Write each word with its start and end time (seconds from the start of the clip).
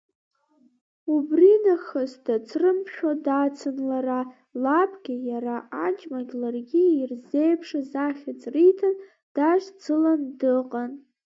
Убри 1.15 1.51
нахыс 1.63 2.11
дацрымшәо 2.25 3.11
дацын 3.25 3.77
лара, 3.89 4.21
лабгьы, 4.63 5.15
иара 5.29 5.57
аџьмагь 5.85 6.33
ларгьы, 6.41 6.83
ирзеиԥшыз 6.99 7.91
ахьӡ 8.07 8.41
риҭан, 8.53 8.95
дашьцылан 9.35 10.21
дыҟан. 10.39 10.91